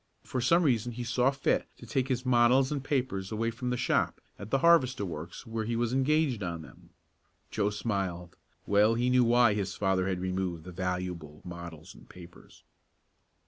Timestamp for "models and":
2.25-2.83, 11.45-12.09